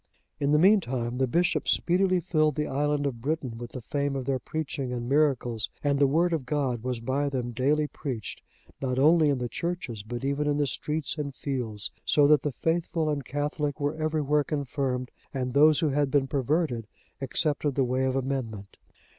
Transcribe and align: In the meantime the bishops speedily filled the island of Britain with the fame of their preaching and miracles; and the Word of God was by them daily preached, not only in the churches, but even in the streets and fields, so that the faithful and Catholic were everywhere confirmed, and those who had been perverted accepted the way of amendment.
In 0.39 0.51
the 0.51 0.57
meantime 0.57 1.19
the 1.19 1.27
bishops 1.27 1.73
speedily 1.73 2.19
filled 2.19 2.55
the 2.55 2.65
island 2.65 3.05
of 3.05 3.21
Britain 3.21 3.59
with 3.59 3.73
the 3.73 3.81
fame 3.83 4.15
of 4.15 4.25
their 4.25 4.39
preaching 4.39 4.91
and 4.91 5.07
miracles; 5.07 5.69
and 5.83 5.99
the 5.99 6.07
Word 6.07 6.33
of 6.33 6.43
God 6.43 6.81
was 6.81 6.99
by 6.99 7.29
them 7.29 7.51
daily 7.51 7.85
preached, 7.85 8.41
not 8.81 8.97
only 8.97 9.29
in 9.29 9.37
the 9.37 9.47
churches, 9.47 10.01
but 10.01 10.25
even 10.25 10.47
in 10.47 10.57
the 10.57 10.65
streets 10.65 11.19
and 11.19 11.35
fields, 11.35 11.91
so 12.03 12.25
that 12.25 12.41
the 12.41 12.51
faithful 12.51 13.11
and 13.11 13.25
Catholic 13.25 13.79
were 13.79 13.93
everywhere 13.93 14.43
confirmed, 14.43 15.11
and 15.35 15.53
those 15.53 15.81
who 15.81 15.89
had 15.89 16.09
been 16.09 16.25
perverted 16.25 16.87
accepted 17.21 17.75
the 17.75 17.83
way 17.83 18.03
of 18.03 18.15
amendment. 18.15 18.77